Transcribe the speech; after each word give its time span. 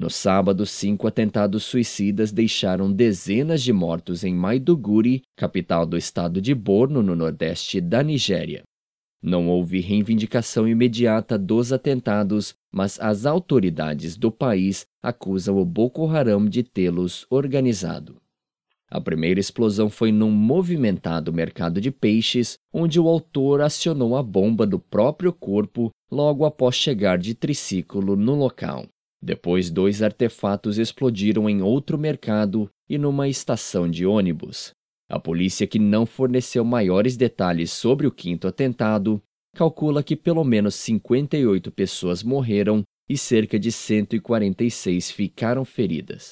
No 0.00 0.08
sábado, 0.08 0.64
cinco 0.64 1.06
atentados 1.06 1.62
suicidas 1.64 2.32
deixaram 2.32 2.90
dezenas 2.90 3.62
de 3.62 3.70
mortos 3.70 4.24
em 4.24 4.34
Maiduguri, 4.34 5.20
capital 5.36 5.84
do 5.84 5.94
estado 5.94 6.40
de 6.40 6.54
Borno, 6.54 7.02
no 7.02 7.14
nordeste 7.14 7.82
da 7.82 8.02
Nigéria. 8.02 8.62
Não 9.22 9.46
houve 9.46 9.78
reivindicação 9.78 10.66
imediata 10.66 11.36
dos 11.36 11.70
atentados, 11.70 12.54
mas 12.72 12.98
as 12.98 13.26
autoridades 13.26 14.16
do 14.16 14.32
país 14.32 14.86
acusam 15.02 15.58
o 15.58 15.66
Boko 15.66 16.08
Haram 16.08 16.46
de 16.46 16.62
tê-los 16.62 17.26
organizado. 17.28 18.16
A 18.90 19.02
primeira 19.02 19.38
explosão 19.38 19.90
foi 19.90 20.10
num 20.10 20.30
movimentado 20.30 21.30
mercado 21.30 21.78
de 21.78 21.90
peixes, 21.90 22.56
onde 22.72 22.98
o 22.98 23.06
autor 23.06 23.60
acionou 23.60 24.16
a 24.16 24.22
bomba 24.22 24.66
do 24.66 24.78
próprio 24.78 25.30
corpo 25.30 25.90
logo 26.10 26.46
após 26.46 26.74
chegar 26.74 27.18
de 27.18 27.34
triciclo 27.34 28.16
no 28.16 28.34
local. 28.34 28.86
Depois, 29.22 29.70
dois 29.70 30.02
artefatos 30.02 30.78
explodiram 30.78 31.48
em 31.48 31.62
outro 31.62 31.98
mercado 31.98 32.70
e 32.88 32.96
numa 32.96 33.28
estação 33.28 33.88
de 33.88 34.06
ônibus. 34.06 34.72
A 35.08 35.18
polícia, 35.18 35.66
que 35.66 35.78
não 35.78 36.06
forneceu 36.06 36.64
maiores 36.64 37.16
detalhes 37.16 37.70
sobre 37.70 38.06
o 38.06 38.12
quinto 38.12 38.48
atentado, 38.48 39.20
calcula 39.54 40.02
que 40.02 40.16
pelo 40.16 40.44
menos 40.44 40.74
58 40.76 41.70
pessoas 41.72 42.22
morreram 42.22 42.82
e 43.08 43.18
cerca 43.18 43.58
de 43.58 43.72
146 43.72 45.10
ficaram 45.10 45.64
feridas. 45.64 46.28